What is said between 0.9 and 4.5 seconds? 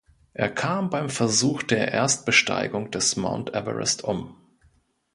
Versuch der Erstbesteigung des Mount Everest um.